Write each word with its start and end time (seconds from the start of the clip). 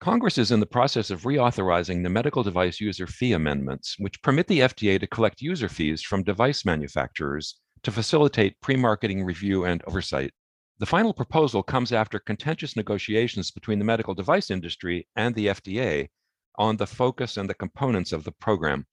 Congress 0.00 0.38
is 0.38 0.50
in 0.50 0.60
the 0.60 0.66
process 0.66 1.10
of 1.10 1.24
reauthorizing 1.24 2.02
the 2.02 2.08
medical 2.08 2.42
device 2.42 2.80
user 2.80 3.06
fee 3.06 3.34
amendments, 3.34 3.96
which 3.98 4.22
permit 4.22 4.46
the 4.46 4.60
FDA 4.60 4.98
to 4.98 5.06
collect 5.06 5.42
user 5.42 5.68
fees 5.68 6.00
from 6.00 6.22
device 6.22 6.64
manufacturers 6.64 7.60
to 7.82 7.92
facilitate 7.92 8.58
pre 8.62 8.76
marketing 8.76 9.22
review 9.22 9.66
and 9.66 9.82
oversight. 9.86 10.32
The 10.78 10.86
final 10.86 11.12
proposal 11.12 11.62
comes 11.62 11.92
after 11.92 12.18
contentious 12.18 12.76
negotiations 12.76 13.50
between 13.50 13.78
the 13.78 13.84
medical 13.84 14.14
device 14.14 14.50
industry 14.50 15.06
and 15.16 15.34
the 15.34 15.48
FDA 15.48 16.08
on 16.56 16.78
the 16.78 16.86
focus 16.86 17.36
and 17.36 17.50
the 17.50 17.52
components 17.52 18.12
of 18.12 18.24
the 18.24 18.32
program. 18.32 18.86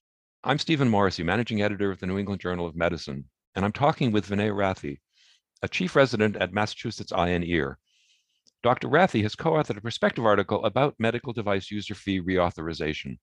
I'm 0.43 0.59
Stephen 0.59 0.89
Morrissey, 0.89 1.23
managing 1.23 1.61
editor 1.61 1.89
of 1.89 2.01
the 2.01 2.07
New 2.07 2.17
England 2.17 2.41
Journal 2.41 2.67
of 2.67 2.75
Medicine, 2.75 3.23
and 3.55 3.63
I'm 3.63 3.71
talking 3.71 4.11
with 4.11 4.27
Vinay 4.27 4.51
Rathi, 4.51 4.97
a 5.61 5.69
chief 5.69 5.95
resident 5.95 6.35
at 6.35 6.51
Massachusetts 6.51 7.13
Eye 7.13 7.29
and 7.29 7.45
Ear. 7.45 7.79
Dr. 8.67 8.89
Rathi 8.89 9.21
has 9.21 9.33
co 9.33 9.51
authored 9.51 9.77
a 9.77 9.81
perspective 9.81 10.25
article 10.25 10.65
about 10.65 10.93
medical 10.99 11.31
device 11.31 11.71
user 11.71 11.95
fee 11.95 12.19
reauthorization. 12.19 13.17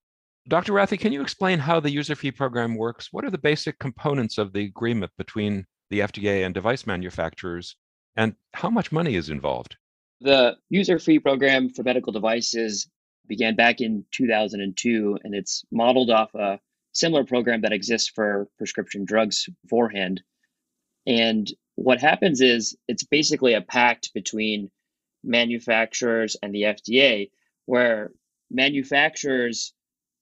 Dr. 0.49 0.73
Rathi, 0.73 0.99
can 0.99 1.13
you 1.13 1.21
explain 1.21 1.59
how 1.59 1.81
the 1.81 1.91
user 1.91 2.15
fee 2.15 2.33
program 2.33 2.77
works? 2.77 3.09
What 3.13 3.27
are 3.27 3.31
the 3.31 3.37
basic 3.37 3.79
components 3.79 4.39
of 4.39 4.55
the 4.55 4.65
agreement 4.65 5.13
between 5.19 5.67
the 5.91 6.01
FDA 6.01 6.47
and 6.47 6.55
device 6.55 6.87
manufacturers, 6.87 7.77
and 8.17 8.35
how 8.55 8.71
much 8.71 8.91
money 8.91 9.17
is 9.17 9.29
involved? 9.29 9.77
The 10.23 10.57
user 10.71 10.99
fee 10.99 11.19
program 11.19 11.69
for 11.69 11.83
medical 11.83 12.15
devices 12.15 12.89
began 13.27 13.55
back 13.55 13.83
in 13.83 14.07
2002, 14.13 15.19
and 15.25 15.35
it's 15.35 15.63
modeled 15.71 16.09
off 16.09 16.35
a 16.35 16.59
similar 16.93 17.25
program 17.25 17.61
that 17.61 17.73
exists 17.75 18.09
for 18.09 18.49
prescription 18.57 19.05
drugs 19.05 19.47
beforehand. 19.63 20.23
And 21.07 21.47
what 21.75 22.01
happens 22.01 22.41
is 22.41 22.75
it's 22.89 23.05
basically 23.05 23.53
a 23.53 23.61
pact 23.61 24.15
between 24.15 24.71
manufacturers 25.25 26.37
and 26.43 26.55
the 26.55 26.63
FDA, 26.63 27.31
where 27.67 28.13
manufacturers 28.51 29.73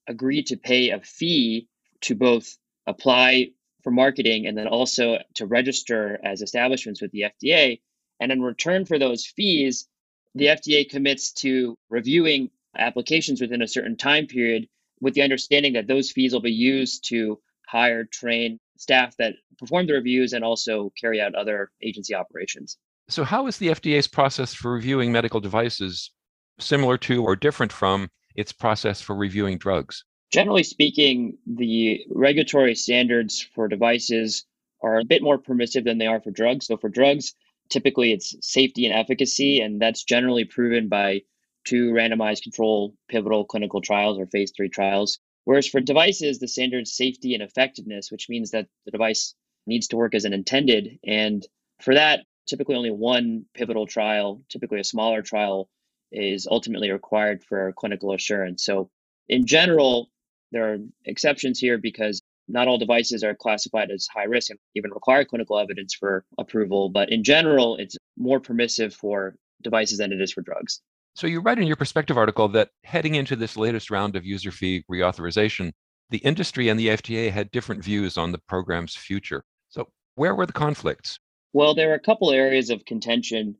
agree 0.07 0.43
to 0.45 0.57
pay 0.57 0.91
a 0.91 1.01
fee 1.01 1.69
to 2.03 2.15
both 2.15 2.57
apply 2.87 3.51
for 3.83 3.91
marketing 3.91 4.47
and 4.47 4.57
then 4.57 4.67
also 4.67 5.19
to 5.35 5.47
register 5.47 6.19
as 6.25 6.43
establishments 6.43 7.03
with 7.03 7.11
the 7.13 7.25
FDA. 7.43 7.81
And 8.21 8.31
in 8.31 8.41
return 8.41 8.85
for 8.85 8.99
those 8.99 9.27
fees, 9.27 9.89
the 10.35 10.47
FDA 10.47 10.89
commits 10.89 11.33
to 11.33 11.77
reviewing 11.91 12.51
applications 12.77 13.41
within 13.41 13.63
a 13.63 13.69
certain 13.69 13.97
time 13.97 14.27
period 14.27 14.69
with 15.01 15.15
the 15.15 15.23
understanding 15.23 15.75
that 15.75 15.87
those 15.87 16.13
fees 16.13 16.33
will 16.33 16.41
be 16.41 16.53
used 16.53 17.09
to 17.09 17.41
hire, 17.67 18.05
train 18.05 18.59
staff 18.77 19.17
that 19.17 19.35
perform 19.59 19.87
the 19.87 19.95
reviews 19.95 20.33
and 20.33 20.45
also 20.45 20.93
carry 21.01 21.21
out 21.21 21.35
other 21.35 21.71
agency 21.83 22.15
operations. 22.15 22.79
So, 23.09 23.25
how 23.25 23.47
is 23.47 23.59
the 23.59 23.69
FDA's 23.69 24.07
process 24.07 24.55
for 24.55 24.73
reviewing 24.73 25.13
medical 25.13 25.41
devices 25.41 26.11
similar 26.59 26.97
to 26.99 27.23
or 27.23 27.37
different 27.37 27.73
from 27.73 28.11
its 28.35 28.53
process 28.53 29.01
for 29.01 29.15
reviewing 29.15 29.59
drugs? 29.59 30.05
Generally 30.31 30.63
speaking, 30.65 31.37
the 31.47 32.01
regulatory 32.09 32.75
standards 32.75 33.47
for 33.55 33.69
devices 33.69 34.47
are 34.81 34.99
a 34.99 35.05
bit 35.05 35.23
more 35.23 35.39
permissive 35.39 35.85
than 35.85 35.99
they 35.99 36.07
are 36.07 36.21
for 36.21 36.31
drugs. 36.31 36.67
So, 36.67 36.77
for 36.77 36.89
drugs, 36.89 37.35
typically 37.69 38.13
it's 38.13 38.35
safety 38.41 38.87
and 38.87 38.95
efficacy, 38.95 39.61
and 39.61 39.81
that's 39.81 40.05
generally 40.05 40.45
proven 40.45 40.89
by 40.89 41.23
two 41.65 41.93
randomized 41.93 42.43
control 42.43 42.95
pivotal 43.09 43.45
clinical 43.45 43.81
trials 43.81 44.19
or 44.19 44.27
phase 44.27 44.53
three 44.57 44.69
trials. 44.69 45.19
Whereas 45.45 45.67
for 45.67 45.81
devices, 45.81 46.39
the 46.39 46.49
standard 46.49 46.83
is 46.83 46.97
safety 46.97 47.35
and 47.35 47.43
effectiveness, 47.43 48.11
which 48.11 48.29
means 48.29 48.51
that 48.53 48.69
the 48.85 48.91
device 48.91 49.35
needs 49.67 49.89
to 49.89 49.97
work 49.97 50.15
as 50.15 50.25
an 50.25 50.33
intended. 50.33 50.99
And 51.05 51.45
for 51.81 51.95
that, 51.95 52.25
typically 52.47 52.75
only 52.75 52.91
one 52.91 53.45
pivotal 53.55 53.87
trial, 53.87 54.43
typically 54.49 54.81
a 54.81 54.85
smaller 54.85 55.23
trial, 55.23 55.69
is 56.11 56.47
ultimately 56.51 56.91
required 56.91 57.43
for 57.43 57.73
clinical 57.73 58.13
assurance. 58.13 58.65
So, 58.65 58.91
in 59.29 59.47
general, 59.47 60.11
there 60.51 60.73
are 60.73 60.79
exceptions 61.07 61.59
here 61.59 61.79
because 61.79 62.21
not 62.49 62.69
all 62.69 62.77
devices 62.77 63.25
are 63.25 63.35
classified 63.35 63.91
as 63.91 64.07
high 64.13 64.25
risk 64.25 64.51
and 64.51 64.59
even 64.75 64.91
require 64.91 65.25
clinical 65.25 65.59
evidence 65.59 65.95
for 65.95 66.25
approval. 66.39 66.91
But 66.91 67.11
in 67.11 67.25
general, 67.25 67.77
it's 67.77 67.97
more 68.19 68.41
permissive 68.41 68.93
for 68.95 69.37
devices 69.63 69.99
than 69.99 70.13
it 70.13 70.21
is 70.21 70.33
for 70.33 70.43
drugs. 70.43 70.81
So, 71.15 71.27
you 71.27 71.41
write 71.41 71.59
in 71.59 71.67
your 71.67 71.77
perspective 71.77 72.19
article 72.19 72.49
that 72.49 72.71
heading 72.85 73.15
into 73.15 73.37
this 73.37 73.57
latest 73.57 73.91
round 73.91 74.17
of 74.17 74.25
user 74.27 74.51
fee 74.51 74.85
reauthorization, 74.91 75.73
the 76.11 76.19
industry 76.19 76.69
and 76.69 76.79
the 76.79 76.89
FDA 76.89 77.31
had 77.31 77.51
different 77.51 77.83
views 77.83 78.19
on 78.19 78.33
the 78.33 78.39
program's 78.49 78.95
future. 78.95 79.43
So, 79.69 79.89
where 80.15 80.35
were 80.35 80.47
the 80.47 80.53
conflicts? 80.53 81.19
Well, 81.53 81.75
there 81.75 81.91
are 81.91 81.95
a 81.95 82.01
couple 82.01 82.31
areas 82.31 82.71
of 82.71 82.85
contention. 82.85 83.57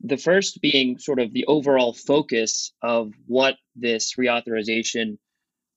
The 0.00 0.16
first 0.16 0.60
being 0.60 0.98
sort 0.98 1.20
of 1.20 1.32
the 1.32 1.46
overall 1.46 1.92
focus 1.92 2.72
of 2.82 3.12
what 3.26 3.56
this 3.76 4.14
reauthorization 4.14 5.18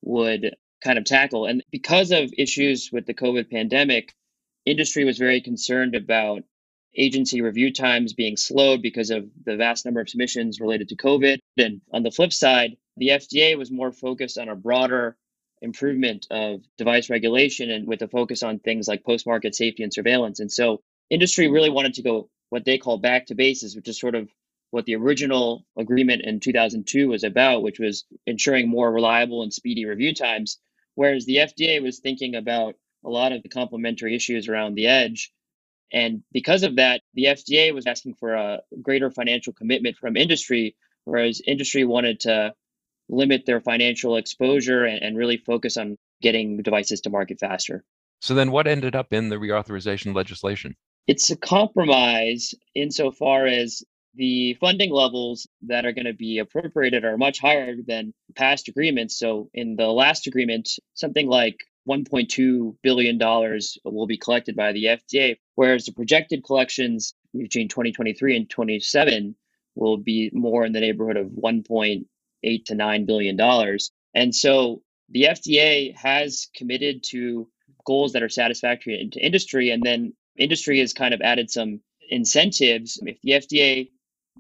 would 0.02 0.56
kind 0.84 0.98
of 0.98 1.06
tackle. 1.06 1.46
And 1.46 1.64
because 1.72 2.12
of 2.12 2.34
issues 2.38 2.90
with 2.92 3.06
the 3.06 3.14
COVID 3.14 3.52
pandemic, 3.52 4.14
industry 4.66 5.06
was 5.06 5.18
very 5.18 5.42
concerned 5.42 5.96
about 5.96 6.44
agency 6.98 7.42
review 7.42 7.72
times 7.72 8.14
being 8.14 8.36
slowed 8.38 8.82
because 8.82 9.12
of 9.12 9.30
the 9.46 9.56
vast 9.56 9.86
number 9.86 10.02
of 10.02 10.10
submissions 10.10 10.60
related 10.60 10.90
to 10.90 10.96
COVID. 10.96 11.40
And 11.58 11.82
on 11.94 12.04
the 12.04 12.12
flip 12.12 12.34
side, 12.34 12.76
the 12.98 13.10
FDA 13.10 13.58
was 13.58 13.72
more 13.72 13.92
focused 13.92 14.38
on 14.38 14.50
a 14.50 14.56
broader 14.56 15.16
improvement 15.62 16.26
of 16.32 16.62
device 16.78 17.10
regulation 17.10 17.70
and 17.70 17.88
with 17.88 18.02
a 18.02 18.08
focus 18.08 18.42
on 18.42 18.60
things 18.60 18.88
like 18.88 19.06
post 19.06 19.28
market 19.28 19.56
safety 19.56 19.84
and 19.84 19.94
surveillance. 19.94 20.40
And 20.40 20.52
so 20.52 20.82
industry 21.12 21.50
really 21.50 21.70
wanted 21.70 21.94
to 21.96 22.02
go 22.02 22.30
what 22.50 22.66
they 22.66 22.78
call 22.78 22.98
back 22.98 23.28
to 23.28 23.36
bases, 23.36 23.76
which 23.76 23.88
is 23.88 24.00
sort 24.00 24.16
of 24.16 24.30
what 24.72 24.86
the 24.86 24.96
original 24.96 25.66
agreement 25.78 26.24
in 26.24 26.40
2002 26.40 27.10
was 27.10 27.24
about, 27.24 27.62
which 27.62 27.80
was 27.80 28.06
ensuring 28.26 28.70
more 28.70 28.92
reliable 28.92 29.44
and 29.44 29.54
speedy 29.54 29.86
review 29.86 30.16
times. 30.16 30.58
Whereas 30.96 31.26
the 31.26 31.38
FDA 31.38 31.84
was 31.84 32.00
thinking 32.00 32.36
about 32.36 32.76
a 33.06 33.10
lot 33.10 33.34
of 33.34 33.44
the 33.44 33.50
complementary 33.50 34.16
issues 34.16 34.48
around 34.48 34.76
the 34.76 34.88
edge. 34.88 35.32
And 35.92 36.24
because 36.32 36.64
of 36.64 36.78
that, 36.78 37.02
the 37.14 37.26
FDA 37.26 37.74
was 37.74 37.86
asking 37.86 38.16
for 38.16 38.34
a 38.34 38.62
greater 38.82 39.12
financial 39.12 39.52
commitment 39.52 39.98
from 39.98 40.16
industry, 40.16 40.76
whereas 41.04 41.42
industry 41.46 41.84
wanted 41.84 42.22
to 42.22 42.54
limit 43.10 43.46
their 43.46 43.60
financial 43.60 44.16
exposure 44.16 44.86
and, 44.86 45.04
and 45.04 45.18
really 45.18 45.38
focus 45.38 45.76
on 45.76 45.98
getting 46.22 46.62
devices 46.62 47.02
to 47.02 47.10
market 47.10 47.40
faster. 47.40 47.84
So, 48.22 48.36
then 48.36 48.52
what 48.52 48.68
ended 48.68 48.96
up 48.96 49.12
in 49.12 49.30
the 49.30 49.36
reauthorization 49.36 50.16
legislation? 50.16 50.76
It's 51.08 51.30
a 51.32 51.36
compromise 51.36 52.54
insofar 52.76 53.46
as 53.48 53.84
the 54.16 54.56
funding 54.56 54.92
levels 54.92 55.48
that 55.64 55.86
are 55.86 55.94
going 55.94 56.06
to 56.06 56.14
be 56.14 56.40
appropriated 56.40 57.06
are 57.06 57.18
much 57.18 57.40
higher 57.40 57.76
than 57.86 58.14
past 58.36 58.68
agreements. 58.68 59.18
So, 59.18 59.50
in 59.54 59.76
the 59.76 59.88
last 59.88 60.28
agreement, 60.28 60.70
something 60.94 61.28
like 61.28 61.58
$1.2 61.90 62.76
billion 62.84 63.18
will 63.86 64.08
be 64.08 64.18
collected 64.18 64.56
by 64.56 64.74
the 64.74 64.86
FDA, 64.86 65.38
whereas 65.56 65.86
the 65.86 65.94
projected 65.94 66.44
collections 66.44 67.14
between 67.34 67.68
2023 67.70 68.36
and 68.36 68.50
27 68.50 69.36
will 69.76 69.98
be 69.98 70.30
more 70.34 70.66
in 70.66 70.74
the 70.74 70.82
neighborhood 70.82 71.18
of 71.18 71.28
1.8 71.28 72.66
to 72.66 72.76
9 72.76 73.06
billion 73.06 73.36
dollars. 73.38 73.92
And 74.14 74.36
so 74.36 74.82
the 75.10 75.24
FDA 75.24 75.96
has 75.96 76.48
committed 76.56 77.04
to 77.06 77.48
goals 77.86 78.14
that 78.14 78.24
are 78.24 78.30
satisfactory 78.30 79.10
to 79.14 79.20
industry, 79.20 79.72
and 79.72 79.82
then 79.84 80.14
industry 80.38 80.80
has 80.80 80.94
kind 80.94 81.14
of 81.14 81.22
added 81.22 81.50
some 81.50 81.82
incentives. 82.10 83.02
If 83.06 83.22
the 83.22 83.32
FDA 83.32 83.90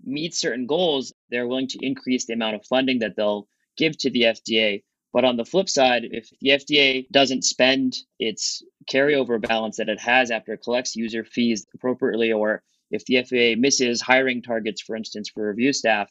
meets 0.03 0.39
certain 0.39 0.65
goals, 0.67 1.13
they're 1.29 1.47
willing 1.47 1.67
to 1.69 1.79
increase 1.81 2.25
the 2.25 2.33
amount 2.33 2.55
of 2.55 2.65
funding 2.65 2.99
that 2.99 3.15
they'll 3.15 3.47
give 3.77 3.97
to 3.99 4.09
the 4.09 4.23
FDA. 4.23 4.83
But 5.13 5.25
on 5.25 5.35
the 5.35 5.45
flip 5.45 5.67
side, 5.67 6.03
if 6.09 6.29
the 6.39 6.49
FDA 6.49 7.09
doesn't 7.11 7.43
spend 7.43 7.97
its 8.17 8.63
carryover 8.89 9.41
balance 9.41 9.77
that 9.77 9.89
it 9.89 9.99
has 9.99 10.31
after 10.31 10.53
it 10.53 10.63
collects 10.63 10.95
user 10.95 11.25
fees 11.25 11.65
appropriately, 11.73 12.31
or 12.31 12.63
if 12.91 13.05
the 13.05 13.15
FDA 13.15 13.57
misses 13.57 14.01
hiring 14.01 14.41
targets, 14.41 14.81
for 14.81 14.95
instance, 14.95 15.29
for 15.29 15.47
review 15.47 15.73
staff, 15.73 16.09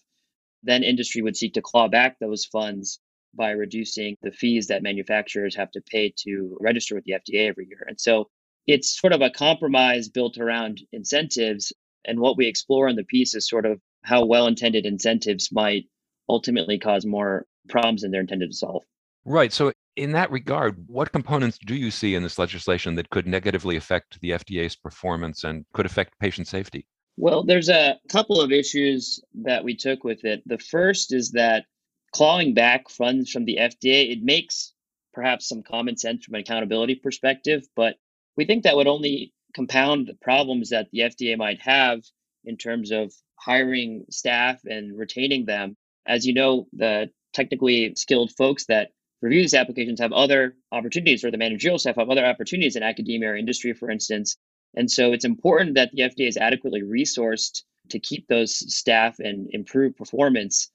then 0.62 0.82
industry 0.82 1.22
would 1.22 1.36
seek 1.36 1.54
to 1.54 1.62
claw 1.62 1.88
back 1.88 2.19
those 2.19 2.44
funds 2.44 3.00
by 3.34 3.52
reducing 3.52 4.16
the 4.22 4.32
fees 4.32 4.66
that 4.66 4.82
manufacturers 4.82 5.56
have 5.56 5.70
to 5.70 5.81
pay 5.81 6.12
to 6.25 6.56
register 6.60 6.94
with 6.94 7.05
the 7.05 7.12
FDA 7.12 7.49
every 7.49 7.66
year. 7.66 7.84
And 7.87 7.99
so 7.99 8.28
it's 8.66 8.98
sort 8.98 9.12
of 9.12 9.22
a 9.22 9.30
compromise 9.30 10.08
built 10.08 10.38
around 10.38 10.80
incentives. 10.92 11.72
And 12.04 12.20
what 12.20 12.36
we 12.36 12.46
explore 12.46 12.88
in 12.88 12.96
the 12.96 13.04
piece 13.04 13.34
is 13.34 13.48
sort 13.48 13.66
of 13.66 13.80
how 14.02 14.24
well 14.24 14.46
intended 14.46 14.86
incentives 14.86 15.50
might 15.52 15.84
ultimately 16.28 16.78
cause 16.78 17.04
more 17.04 17.46
problems 17.68 18.02
than 18.02 18.10
they're 18.10 18.20
intended 18.20 18.50
to 18.50 18.56
solve. 18.56 18.84
Right. 19.24 19.52
So, 19.52 19.72
in 19.96 20.12
that 20.12 20.30
regard, 20.30 20.82
what 20.86 21.12
components 21.12 21.58
do 21.66 21.74
you 21.74 21.90
see 21.90 22.14
in 22.14 22.22
this 22.22 22.38
legislation 22.38 22.94
that 22.94 23.10
could 23.10 23.26
negatively 23.26 23.76
affect 23.76 24.18
the 24.20 24.30
FDA's 24.30 24.76
performance 24.76 25.44
and 25.44 25.66
could 25.74 25.84
affect 25.84 26.18
patient 26.18 26.48
safety? 26.48 26.86
Well, 27.16 27.44
there's 27.44 27.68
a 27.68 27.98
couple 28.08 28.40
of 28.40 28.50
issues 28.50 29.20
that 29.42 29.62
we 29.62 29.76
took 29.76 30.04
with 30.04 30.24
it. 30.24 30.42
The 30.46 30.58
first 30.58 31.12
is 31.12 31.32
that 31.32 31.66
clawing 32.12 32.54
back 32.54 32.88
funds 32.88 33.30
from 33.30 33.44
the 33.44 33.58
FDA, 33.60 34.10
it 34.10 34.22
makes 34.22 34.72
perhaps 35.12 35.48
some 35.48 35.62
common 35.62 35.96
sense 35.96 36.24
from 36.24 36.36
an 36.36 36.40
accountability 36.40 36.94
perspective, 36.94 37.64
but 37.76 37.96
we 38.37 38.44
think 38.44 38.65
that 38.65 38.77
would 38.77 38.87
only 38.87 39.32
compound 39.55 40.06
the 40.06 40.15
problems 40.15 40.71
that 40.71 40.88
the 40.93 41.00
FDA 41.00 41.37
might 41.37 41.61
have 41.61 42.00
in 42.44 42.56
terms 42.56 42.91
of 42.91 43.12
hiring 43.37 44.05
staff 44.11 44.61
and 44.65 44.97
retaining 44.97 45.47
them 45.47 45.77
as 46.06 46.27
you 46.27 46.35
know, 46.35 46.67
the 46.73 47.11
technically 47.32 47.94
skilled 47.94 48.32
folks 48.32 48.67
that 48.67 48.91
review 49.23 49.43
these 49.43 49.55
applications 49.55 50.00
have 50.00 50.12
other 50.12 50.56
opportunities, 50.73 51.25
or 51.25 51.31
the 51.31 51.38
managerial 51.38 51.79
staff 51.79 51.97
have 51.97 52.11
other 52.11 52.25
opportunities 52.25 52.77
in 52.77 52.82
academia 52.82 53.31
or 53.31 53.37
industry, 53.37 53.73
for 53.73 53.91
instance. 53.91 54.37
And 54.75 54.91
so 54.91 55.12
it's 55.12 55.25
important 55.25 55.75
that 55.75 55.91
the 55.93 56.03
FDA 56.03 56.29
is 56.29 56.37
adequately 56.37 56.82
resourced 56.82 57.62
to 57.91 57.99
keep 57.99 58.27
those 58.29 58.56
staff 58.75 59.19
and 59.19 59.49
improve 59.53 59.97
performance. 59.97 60.71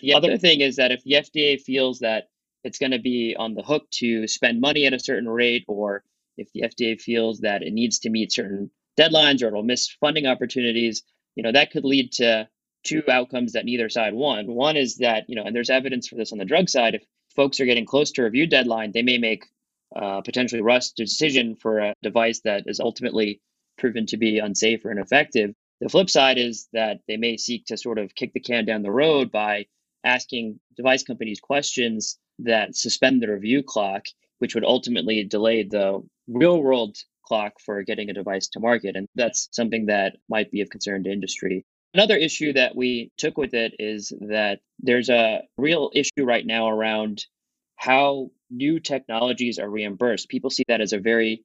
The 0.00 0.14
other 0.14 0.36
thing 0.36 0.60
is 0.60 0.76
that 0.76 0.90
if 0.90 1.02
the 1.04 1.12
FDA 1.12 1.60
feels 1.60 2.00
that 2.00 2.24
it's 2.64 2.78
going 2.78 2.92
to 2.92 2.98
be 2.98 3.36
on 3.38 3.54
the 3.54 3.62
hook 3.62 3.88
to 3.92 4.26
spend 4.26 4.60
money 4.60 4.84
at 4.86 4.92
a 4.92 4.98
certain 4.98 5.28
rate, 5.28 5.64
or 5.68 6.02
if 6.36 6.48
the 6.52 6.62
FDA 6.62 7.00
feels 7.00 7.40
that 7.40 7.62
it 7.62 7.72
needs 7.72 8.00
to 8.00 8.10
meet 8.10 8.32
certain 8.32 8.70
deadlines 8.98 9.42
or 9.42 9.48
it'll 9.48 9.62
miss 9.62 9.88
funding 10.00 10.26
opportunities, 10.26 11.02
you 11.34 11.42
know, 11.42 11.52
that 11.52 11.70
could 11.70 11.84
lead 11.84 12.12
to 12.12 12.48
two 12.84 13.02
outcomes 13.08 13.52
that 13.52 13.64
neither 13.64 13.88
side 13.88 14.14
want. 14.14 14.48
One 14.48 14.76
is 14.76 14.96
that, 14.98 15.24
you 15.28 15.36
know, 15.36 15.42
and 15.42 15.54
there's 15.54 15.70
evidence 15.70 16.08
for 16.08 16.14
this 16.14 16.32
on 16.32 16.38
the 16.38 16.44
drug 16.44 16.68
side, 16.68 16.94
if 16.94 17.02
folks 17.34 17.60
are 17.60 17.66
getting 17.66 17.86
close 17.86 18.12
to 18.12 18.22
review 18.22 18.46
deadline, 18.46 18.92
they 18.92 19.02
may 19.02 19.18
make 19.18 19.44
uh, 19.94 20.20
potentially 20.22 20.62
rush 20.62 20.90
decision 20.90 21.56
for 21.56 21.78
a 21.78 21.94
device 22.02 22.40
that 22.44 22.64
is 22.66 22.80
ultimately 22.80 23.40
proven 23.78 24.06
to 24.06 24.16
be 24.16 24.38
unsafe 24.38 24.84
or 24.84 24.90
ineffective. 24.90 25.52
The 25.80 25.88
flip 25.88 26.08
side 26.08 26.38
is 26.38 26.68
that 26.72 27.00
they 27.06 27.16
may 27.16 27.36
seek 27.36 27.66
to 27.66 27.76
sort 27.76 27.98
of 27.98 28.14
kick 28.14 28.32
the 28.32 28.40
can 28.40 28.64
down 28.64 28.82
the 28.82 28.90
road 28.90 29.30
by 29.30 29.66
asking 30.04 30.58
device 30.76 31.02
companies 31.02 31.40
questions 31.40 32.18
that 32.38 32.76
suspend 32.76 33.22
the 33.22 33.30
review 33.30 33.62
clock, 33.62 34.04
which 34.38 34.54
would 34.54 34.64
ultimately 34.64 35.24
delay 35.24 35.62
the 35.62 36.02
real 36.28 36.62
world 36.62 36.96
clock 37.24 37.54
for 37.64 37.82
getting 37.82 38.10
a 38.10 38.14
device 38.14 38.48
to 38.48 38.60
market. 38.60 38.96
And 38.96 39.08
that's 39.14 39.48
something 39.52 39.86
that 39.86 40.16
might 40.28 40.50
be 40.50 40.60
of 40.60 40.70
concern 40.70 41.04
to 41.04 41.10
industry. 41.10 41.64
Another 41.94 42.16
issue 42.16 42.52
that 42.52 42.76
we 42.76 43.10
took 43.16 43.36
with 43.36 43.54
it 43.54 43.74
is 43.78 44.12
that 44.20 44.60
there's 44.80 45.08
a 45.08 45.42
real 45.56 45.90
issue 45.94 46.24
right 46.24 46.44
now 46.44 46.68
around 46.68 47.24
how 47.76 48.30
new 48.50 48.80
technologies 48.80 49.58
are 49.58 49.68
reimbursed. 49.68 50.28
People 50.28 50.50
see 50.50 50.64
that 50.68 50.80
as 50.80 50.92
a 50.92 50.98
very 50.98 51.44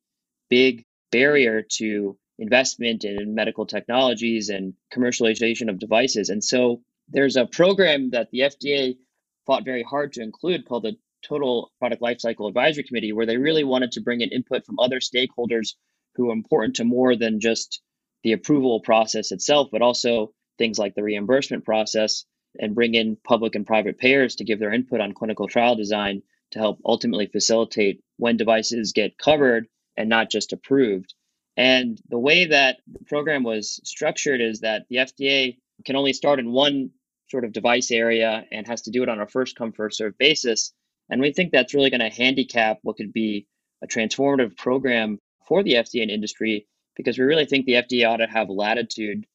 big 0.50 0.84
barrier 1.12 1.62
to 1.78 2.18
investment 2.40 3.04
in 3.04 3.36
medical 3.36 3.66
technologies 3.66 4.50
and 4.50 4.74
commercialization 4.94 5.70
of 5.70 5.80
devices. 5.80 6.30
And 6.30 6.44
so 6.44 6.82
there's 7.10 7.36
a 7.36 7.46
program 7.46 8.12
that 8.12 8.30
the 8.32 8.40
FDA 8.40 8.98
fought 9.46 9.66
very 9.66 9.84
hard 9.84 10.14
to 10.14 10.22
include 10.22 10.66
called 10.66 10.84
the 10.84 10.98
Total 11.22 11.72
Product 11.80 12.02
Lifecycle 12.02 12.48
Advisory 12.48 12.84
Committee, 12.84 13.14
where 13.14 13.26
they 13.26 13.38
really 13.38 13.64
wanted 13.64 13.92
to 13.94 14.02
bring 14.02 14.22
in 14.22 14.30
input 14.30 14.66
from 14.66 14.80
other 14.80 15.00
stakeholders 15.00 15.76
who 16.16 16.30
are 16.30 16.34
important 16.34 16.76
to 16.76 16.84
more 16.84 17.16
than 17.16 17.40
just 17.40 17.82
the 18.24 18.34
approval 18.34 18.82
process 18.82 19.32
itself, 19.32 19.70
but 19.72 19.82
also 19.82 20.32
things 20.58 20.78
like 20.78 20.96
the 20.96 21.04
reimbursement 21.04 21.66
process 21.66 22.26
and 22.60 22.76
bring 22.76 22.94
in 22.94 23.18
public 23.24 23.56
and 23.56 23.66
private 23.66 23.98
payers 23.98 24.36
to 24.36 24.44
give 24.44 24.60
their 24.60 24.74
input 24.74 25.00
on 25.00 25.14
clinical 25.14 25.48
trial 25.48 25.76
design 25.76 26.22
to 26.52 26.60
help 26.60 26.80
ultimately 26.86 27.28
facilitate 27.28 28.02
when 28.18 28.38
devices 28.38 28.92
get 28.92 29.18
covered 29.18 29.68
and 29.98 30.10
not 30.10 30.30
just 30.30 30.54
approved. 30.54 31.14
And 31.58 32.00
the 32.10 32.20
way 32.20 32.46
that 32.46 32.78
the 32.92 33.04
program 33.06 33.44
was 33.44 33.80
structured 33.84 34.42
is 34.42 34.62
that 34.62 34.84
the 34.90 34.98
FDA 34.98 35.58
can 35.86 35.96
only 35.96 36.14
start 36.14 36.40
in 36.40 36.52
one 36.52 36.92
sort 37.30 37.46
of 37.46 37.54
device 37.54 37.92
area 37.92 38.46
and 38.52 38.68
has 38.68 38.84
to 38.84 38.92
do 38.92 39.04
it 39.04 39.10
on 39.10 39.20
a 39.20 39.28
first 39.28 39.56
come, 39.56 39.72
first 39.72 39.98
serve 39.98 40.18
basis. 40.18 40.74
And 41.12 41.22
we 41.22 41.34
think 41.34 41.52
that's 41.52 41.74
really 41.74 41.90
going 41.90 42.00
to 42.00 42.10
handicap 42.10 42.80
what 42.82 42.96
could 42.98 43.14
be 43.14 43.46
a 43.84 43.88
transformative 43.88 44.58
program 44.58 45.20
for 45.48 45.62
the 45.62 45.74
FDA 45.74 46.02
and 46.02 46.10
industry 46.10 46.68
because 46.96 47.20
we 47.20 47.26
really 47.26 47.46
think 47.46 47.66
the 47.66 47.74
FDA 47.74 48.10
ought 48.10 48.18
to 48.18 48.28
have 48.28 48.50
latitude 48.50 49.26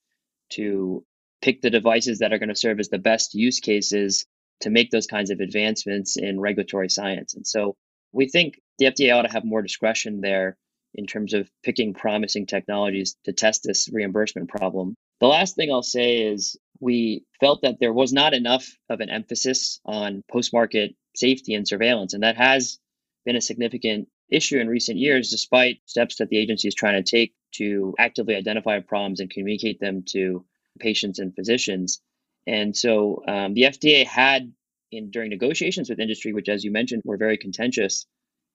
to 0.50 1.04
pick 1.42 1.60
the 1.60 1.70
devices 1.70 2.20
that 2.20 2.32
are 2.32 2.38
going 2.38 2.48
to 2.48 2.54
serve 2.56 2.80
as 2.80 2.88
the 2.88 2.98
best 2.98 3.34
use 3.34 3.60
cases 3.60 4.24
to 4.60 4.70
make 4.70 4.90
those 4.90 5.06
kinds 5.06 5.30
of 5.30 5.40
advancements 5.40 6.16
in 6.16 6.40
regulatory 6.40 6.88
science. 6.88 7.34
And 7.34 7.46
so 7.46 7.76
we 8.12 8.28
think 8.28 8.58
the 8.78 8.86
FDA 8.86 9.14
ought 9.14 9.22
to 9.22 9.32
have 9.32 9.44
more 9.44 9.62
discretion 9.62 10.20
there 10.20 10.56
in 10.94 11.06
terms 11.06 11.34
of 11.34 11.50
picking 11.62 11.92
promising 11.92 12.46
technologies 12.46 13.16
to 13.24 13.32
test 13.32 13.62
this 13.64 13.88
reimbursement 13.92 14.48
problem. 14.48 14.94
The 15.20 15.26
last 15.26 15.56
thing 15.56 15.70
I'll 15.70 15.82
say 15.82 16.22
is 16.22 16.56
we 16.80 17.24
felt 17.40 17.62
that 17.62 17.78
there 17.80 17.92
was 17.92 18.12
not 18.12 18.34
enough 18.34 18.66
of 18.88 19.00
an 19.00 19.10
emphasis 19.10 19.80
on 19.84 20.24
post 20.30 20.52
market 20.52 20.94
safety 21.14 21.54
and 21.54 21.66
surveillance. 21.66 22.14
And 22.14 22.22
that 22.22 22.36
has 22.36 22.78
been 23.24 23.36
a 23.36 23.40
significant 23.40 24.08
issue 24.30 24.58
in 24.58 24.68
recent 24.68 24.98
years, 24.98 25.30
despite 25.30 25.80
steps 25.86 26.16
that 26.16 26.28
the 26.28 26.38
agency 26.38 26.68
is 26.68 26.74
trying 26.74 27.02
to 27.02 27.10
take 27.10 27.34
to 27.52 27.94
actively 27.98 28.34
identify 28.34 28.80
problems 28.80 29.20
and 29.20 29.30
communicate 29.30 29.80
them 29.80 30.02
to 30.10 30.44
patients 30.78 31.18
and 31.18 31.34
physicians. 31.34 32.00
And 32.46 32.76
so 32.76 33.22
um, 33.26 33.54
the 33.54 33.62
FDA 33.62 34.04
had, 34.04 34.52
in 34.92 35.10
during 35.10 35.30
negotiations 35.30 35.88
with 35.88 36.00
industry, 36.00 36.32
which, 36.32 36.48
as 36.48 36.64
you 36.64 36.70
mentioned, 36.70 37.02
were 37.04 37.16
very 37.16 37.36
contentious, 37.36 38.06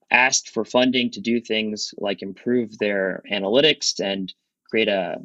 asked 0.10 0.50
for 0.50 0.66
funding 0.66 1.12
to 1.12 1.22
do 1.22 1.40
things 1.40 1.94
like 1.98 2.22
improve 2.22 2.78
their 2.78 3.24
analytics 3.32 4.00
and 4.00 4.34
create 4.70 4.90
a 4.90 5.18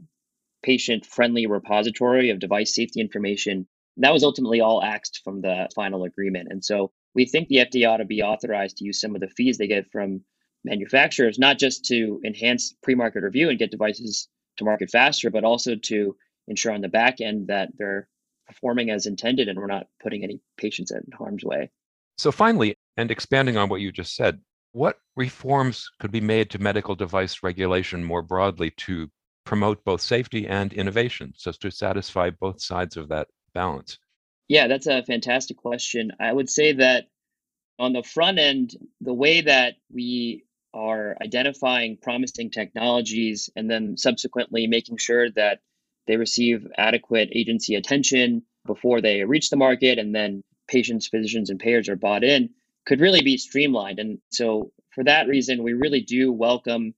patient-friendly 0.67 1.47
repository 1.47 2.31
of 2.31 2.41
device 2.41 2.75
safety 2.75 3.01
information. 3.01 3.69
That 3.99 4.13
was 4.13 4.25
ultimately 4.25 4.61
all 4.61 4.83
axed 4.83 5.21
from 5.23 5.41
the 5.41 5.69
final 5.75 6.03
agreement. 6.03 6.49
And 6.51 6.63
so 6.63 6.91
we 7.15 7.25
think 7.25 7.49
the 7.49 7.59
FDA 7.59 7.89
ought 7.89 7.99
to 7.99 8.05
be 8.05 8.23
authorized 8.23 8.79
to 8.79 8.85
use 8.85 9.01
some 9.01 9.15
of 9.15 9.21
the 9.21 9.29
fees 9.29 9.57
they 9.57 9.69
get 9.69 9.91
from 9.93 10.23
manufacturers, 10.65 11.39
not 11.39 11.59
just 11.59 11.85
to 11.87 12.21
enhance 12.27 12.75
pre-market 12.83 13.23
review 13.23 13.49
and 13.49 13.59
get 13.59 13.71
devices 13.71 14.29
to 14.57 14.65
market 14.65 14.91
faster, 14.91 15.31
but 15.31 15.45
also 15.45 15.77
to 15.77 16.17
ensure 16.49 16.73
on 16.73 16.81
the 16.81 16.89
back 16.89 17.21
end 17.21 17.47
that 17.47 17.71
they're 17.79 18.09
performing 18.49 18.91
as 18.91 19.07
intended 19.07 19.49
and 19.49 19.59
we're 19.59 19.67
not 19.67 19.87
putting 20.03 20.25
any 20.25 20.41
patients 20.57 20.91
in 20.91 21.01
harm's 21.17 21.45
way. 21.45 21.71
So, 22.19 22.33
finally, 22.33 22.75
and 22.97 23.11
expanding 23.11 23.57
on 23.57 23.69
what 23.69 23.81
you 23.81 23.93
just 23.93 24.17
said, 24.17 24.41
what 24.73 24.99
reforms 25.17 25.89
could 26.01 26.11
be 26.11 26.21
made 26.21 26.51
to 26.51 26.59
medical 26.59 26.95
device 26.95 27.43
regulation 27.43 28.03
more 28.03 28.23
broadly 28.23 28.73
to 28.79 29.09
promote 29.47 29.83
both 29.85 30.03
safety 30.03 30.47
and 30.47 30.73
innovation, 30.75 31.33
so 31.37 31.53
to 31.53 31.71
satisfy 31.71 32.29
both 32.29 32.61
sides 32.61 32.99
of 32.99 33.09
that 33.09 33.29
balance? 33.55 33.99
Yeah, 34.49 34.67
that's 34.69 34.87
a 34.87 35.03
fantastic 35.03 35.57
question. 35.57 36.13
I 36.21 36.33
would 36.33 36.51
say 36.51 36.73
that 36.75 37.07
on 37.79 37.95
the 37.95 38.03
front 38.03 38.39
end, 38.39 38.77
the 39.01 39.15
way 39.15 39.41
that 39.41 39.77
we 39.91 40.45
are 40.75 41.17
identifying 41.23 41.97
promising 41.97 42.51
technologies 42.51 43.49
and 43.57 43.71
then 43.71 43.97
subsequently 43.97 44.67
making 44.67 44.99
sure 44.99 45.31
that 45.31 45.61
they 46.07 46.17
receive 46.17 46.67
adequate 46.77 47.31
agency 47.33 47.75
attention 47.75 48.43
before 48.67 49.01
they 49.01 49.25
reach 49.25 49.49
the 49.49 49.57
market, 49.57 49.99
and 49.99 50.15
then 50.15 50.43
patients, 50.69 51.09
physicians, 51.09 51.51
and 51.51 51.59
payers 51.61 51.89
are 51.89 51.97
bought 51.97 52.25
in, 52.25 52.51
could 52.85 53.01
really 53.01 53.23
be 53.23 53.39
streamlined. 53.39 53.99
And 53.99 54.19
so, 54.31 54.73
for 54.91 55.05
that 55.05 55.29
reason, 55.29 55.63
we 55.63 55.73
really 55.73 56.01
do 56.01 56.33
welcome 56.33 56.95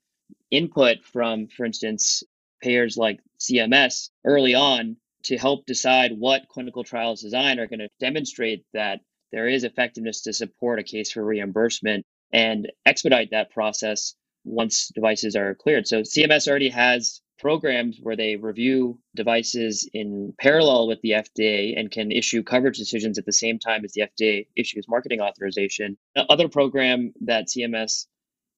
input 0.50 1.04
from, 1.04 1.49
for 1.49 1.64
instance, 1.64 2.23
payers 2.60 2.96
like 2.96 3.20
CMS 3.38 4.10
early 4.24 4.54
on 4.54 4.96
to 5.24 5.36
help 5.36 5.66
decide 5.66 6.12
what 6.18 6.48
clinical 6.48 6.84
trials 6.84 7.22
design 7.22 7.58
are 7.58 7.66
going 7.66 7.80
to 7.80 7.88
demonstrate 8.00 8.64
that 8.72 9.00
there 9.32 9.48
is 9.48 9.64
effectiveness 9.64 10.22
to 10.22 10.32
support 10.32 10.78
a 10.78 10.82
case 10.82 11.12
for 11.12 11.24
reimbursement 11.24 12.06
and 12.32 12.70
expedite 12.86 13.30
that 13.30 13.50
process 13.50 14.14
once 14.44 14.90
devices 14.94 15.36
are 15.36 15.54
cleared. 15.54 15.86
So 15.86 16.00
CMS 16.02 16.48
already 16.48 16.70
has 16.70 17.20
programs 17.38 17.98
where 18.02 18.16
they 18.16 18.36
review 18.36 18.98
devices 19.14 19.88
in 19.92 20.34
parallel 20.40 20.88
with 20.88 21.00
the 21.02 21.10
FDA 21.10 21.78
and 21.78 21.90
can 21.90 22.10
issue 22.10 22.42
coverage 22.42 22.78
decisions 22.78 23.18
at 23.18 23.26
the 23.26 23.32
same 23.32 23.58
time 23.58 23.84
as 23.84 23.92
the 23.92 24.02
FDA 24.02 24.46
issues 24.56 24.86
marketing 24.88 25.20
authorization. 25.20 25.96
Another 26.16 26.48
program 26.48 27.12
that 27.22 27.48
CMS 27.48 28.06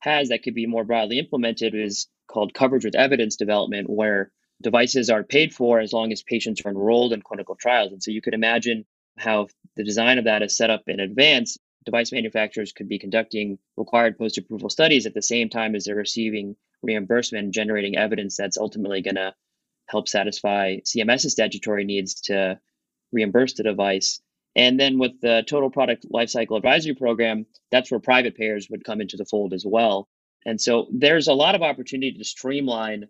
has 0.00 0.28
that 0.30 0.42
could 0.42 0.54
be 0.54 0.66
more 0.66 0.84
broadly 0.84 1.18
implemented 1.18 1.74
is 1.74 2.08
called 2.30 2.54
coverage 2.54 2.84
with 2.84 2.94
evidence 2.94 3.36
development, 3.36 3.90
where 3.90 4.30
devices 4.62 5.10
are 5.10 5.22
paid 5.24 5.52
for 5.52 5.80
as 5.80 5.92
long 5.92 6.12
as 6.12 6.22
patients 6.22 6.62
are 6.64 6.70
enrolled 6.70 7.12
in 7.12 7.22
clinical 7.22 7.56
trials. 7.56 7.92
And 7.92 8.02
so 8.02 8.10
you 8.10 8.22
could 8.22 8.34
imagine 8.34 8.84
how 9.18 9.48
the 9.76 9.84
design 9.84 10.18
of 10.18 10.24
that 10.24 10.42
is 10.42 10.56
set 10.56 10.70
up 10.70 10.82
in 10.86 11.00
advance. 11.00 11.58
Device 11.84 12.12
manufacturers 12.12 12.72
could 12.72 12.88
be 12.88 12.98
conducting 12.98 13.58
required 13.76 14.18
post 14.18 14.38
approval 14.38 14.70
studies 14.70 15.06
at 15.06 15.14
the 15.14 15.22
same 15.22 15.48
time 15.48 15.74
as 15.74 15.84
they're 15.84 15.94
receiving 15.94 16.56
reimbursement 16.82 17.44
and 17.44 17.52
generating 17.52 17.96
evidence 17.96 18.36
that's 18.36 18.58
ultimately 18.58 19.02
going 19.02 19.16
to 19.16 19.34
help 19.88 20.08
satisfy 20.08 20.76
CMS's 20.76 21.32
statutory 21.32 21.84
needs 21.84 22.14
to 22.22 22.58
reimburse 23.12 23.54
the 23.54 23.62
device. 23.62 24.20
And 24.54 24.78
then 24.78 24.98
with 24.98 25.20
the 25.20 25.42
total 25.46 25.70
product 25.70 26.06
lifecycle 26.12 26.56
advisory 26.56 26.94
program, 26.94 27.46
that's 27.70 27.90
where 27.90 28.00
private 28.00 28.36
payers 28.36 28.68
would 28.70 28.84
come 28.84 29.00
into 29.00 29.16
the 29.16 29.24
fold 29.24 29.52
as 29.52 29.64
well. 29.66 30.08
And 30.46 30.60
so 30.60 30.88
there's 30.92 31.28
a 31.28 31.34
lot 31.34 31.54
of 31.54 31.62
opportunity 31.62 32.16
to 32.16 32.24
streamline 32.24 33.06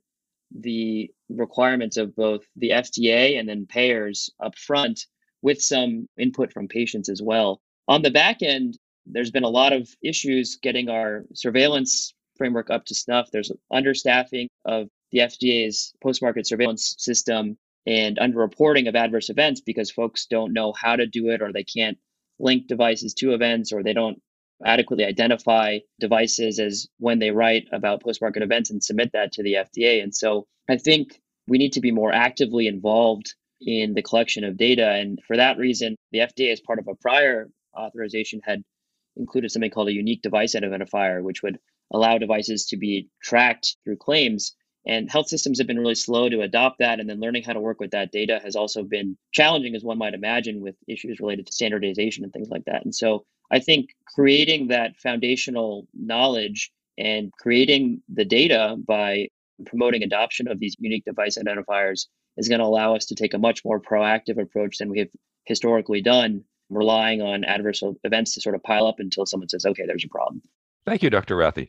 the 0.50 1.10
requirements 1.28 1.96
of 1.96 2.16
both 2.16 2.42
the 2.56 2.70
FDA 2.70 3.38
and 3.38 3.48
then 3.48 3.66
payers 3.66 4.30
up 4.40 4.56
front 4.58 5.06
with 5.42 5.62
some 5.62 6.08
input 6.18 6.52
from 6.52 6.68
patients 6.68 7.08
as 7.08 7.22
well. 7.22 7.60
On 7.88 8.02
the 8.02 8.10
back 8.10 8.42
end, 8.42 8.76
there's 9.06 9.30
been 9.30 9.44
a 9.44 9.48
lot 9.48 9.72
of 9.72 9.88
issues 10.02 10.58
getting 10.60 10.88
our 10.88 11.24
surveillance 11.34 12.12
framework 12.36 12.70
up 12.70 12.84
to 12.86 12.94
snuff. 12.94 13.30
There's 13.30 13.52
understaffing 13.72 14.48
of 14.64 14.88
the 15.12 15.20
FDA's 15.20 15.92
post 16.02 16.22
market 16.22 16.46
surveillance 16.46 16.94
system. 16.98 17.56
and 17.86 18.18
underreporting 18.18 18.88
of 18.88 18.94
adverse 18.94 19.30
events 19.30 19.62
because 19.62 19.90
folks 19.90 20.26
don't 20.26 20.52
know 20.52 20.72
how 20.72 20.96
to 20.96 21.06
do 21.06 21.30
it 21.30 21.40
or 21.40 21.50
they 21.50 21.64
can't 21.64 21.96
link 22.38 22.66
devices 22.66 23.14
to 23.14 23.32
events 23.32 23.72
or 23.72 23.82
they 23.82 23.94
don't 23.94 24.20
adequately 24.64 25.04
identify 25.04 25.78
devices 25.98 26.58
as 26.58 26.86
when 26.98 27.18
they 27.18 27.30
write 27.30 27.66
about 27.72 28.02
post-market 28.02 28.42
events 28.42 28.70
and 28.70 28.82
submit 28.82 29.12
that 29.12 29.32
to 29.32 29.42
the 29.42 29.54
FDA. 29.54 30.02
And 30.02 30.14
so 30.14 30.46
I 30.68 30.76
think 30.76 31.20
we 31.46 31.58
need 31.58 31.72
to 31.74 31.80
be 31.80 31.90
more 31.90 32.12
actively 32.12 32.66
involved 32.66 33.34
in 33.60 33.94
the 33.94 34.02
collection 34.02 34.44
of 34.44 34.56
data. 34.56 34.88
And 34.88 35.18
for 35.26 35.36
that 35.36 35.58
reason, 35.58 35.96
the 36.12 36.20
FDA, 36.20 36.52
as 36.52 36.60
part 36.60 36.78
of 36.78 36.88
a 36.88 36.94
prior 36.94 37.48
authorization, 37.76 38.40
had 38.44 38.62
included 39.16 39.50
something 39.50 39.70
called 39.70 39.88
a 39.88 39.92
unique 39.92 40.22
device 40.22 40.54
identifier, 40.54 41.22
which 41.22 41.42
would 41.42 41.58
allow 41.92 42.18
devices 42.18 42.66
to 42.66 42.76
be 42.76 43.08
tracked 43.22 43.76
through 43.84 43.96
claims. 43.96 44.54
And 44.86 45.10
health 45.10 45.28
systems 45.28 45.58
have 45.58 45.66
been 45.66 45.78
really 45.78 45.94
slow 45.94 46.28
to 46.28 46.40
adopt 46.40 46.78
that. 46.78 47.00
And 47.00 47.08
then 47.08 47.20
learning 47.20 47.42
how 47.42 47.52
to 47.52 47.60
work 47.60 47.80
with 47.80 47.90
that 47.90 48.12
data 48.12 48.40
has 48.42 48.56
also 48.56 48.82
been 48.82 49.18
challenging, 49.32 49.74
as 49.74 49.84
one 49.84 49.98
might 49.98 50.14
imagine, 50.14 50.60
with 50.60 50.76
issues 50.88 51.20
related 51.20 51.46
to 51.46 51.52
standardization 51.52 52.24
and 52.24 52.32
things 52.32 52.48
like 52.48 52.64
that. 52.64 52.84
And 52.84 52.94
so 52.94 53.24
I 53.50 53.58
think 53.60 53.90
creating 54.06 54.68
that 54.68 54.96
foundational 54.96 55.86
knowledge 55.94 56.70
and 56.98 57.32
creating 57.32 58.02
the 58.12 58.24
data 58.24 58.76
by 58.86 59.28
promoting 59.66 60.02
adoption 60.02 60.48
of 60.48 60.58
these 60.58 60.76
unique 60.78 61.04
device 61.04 61.36
identifiers 61.38 62.06
is 62.36 62.48
going 62.48 62.60
to 62.60 62.64
allow 62.64 62.94
us 62.94 63.06
to 63.06 63.14
take 63.14 63.34
a 63.34 63.38
much 63.38 63.64
more 63.64 63.80
proactive 63.80 64.40
approach 64.40 64.78
than 64.78 64.88
we 64.88 65.00
have 65.00 65.08
historically 65.44 66.00
done, 66.00 66.44
relying 66.68 67.20
on 67.20 67.44
adverse 67.44 67.82
events 68.04 68.34
to 68.34 68.40
sort 68.40 68.54
of 68.54 68.62
pile 68.62 68.86
up 68.86 68.96
until 68.98 69.26
someone 69.26 69.48
says, 69.48 69.66
okay, 69.66 69.84
there's 69.86 70.04
a 70.04 70.08
problem. 70.08 70.40
Thank 70.86 71.02
you, 71.02 71.10
Dr. 71.10 71.36
Rathi. 71.36 71.68